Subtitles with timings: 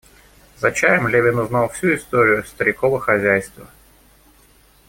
[0.57, 3.67] За чаем Левин узнал всю историю старикова хозяйства.